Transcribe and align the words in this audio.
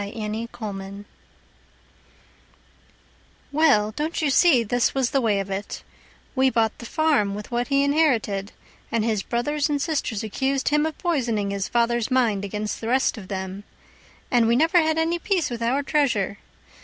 Nancy 0.01 0.49
Knapp 0.51 1.05
Well, 3.51 3.91
don't 3.91 4.19
you 4.19 4.31
see 4.31 4.63
this 4.63 4.95
was 4.95 5.11
the 5.11 5.21
way 5.21 5.39
of 5.39 5.51
it: 5.51 5.83
We 6.33 6.49
bought 6.49 6.75
the 6.79 6.87
farm 6.87 7.35
with 7.35 7.51
what 7.51 7.67
he 7.67 7.83
inherited, 7.83 8.51
And 8.91 9.05
his 9.05 9.21
brothers 9.21 9.69
and 9.69 9.79
sisters 9.79 10.23
accused 10.23 10.69
him 10.69 10.87
of 10.87 10.97
poisoning 10.97 11.51
His 11.51 11.67
father's 11.67 12.09
mind 12.09 12.43
against 12.43 12.81
the 12.81 12.87
rest 12.87 13.15
of 13.15 13.27
them. 13.27 13.63
And 14.31 14.47
we 14.47 14.55
never 14.55 14.79
had 14.81 14.97
any 14.97 15.19
peace 15.19 15.51
with 15.51 15.61
our 15.61 15.83
treasure. 15.83 16.39